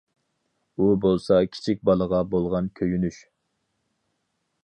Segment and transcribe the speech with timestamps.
[0.77, 3.23] ئۇ بولسا كىچىك بالىغا بولغان كۆيۈنۈش.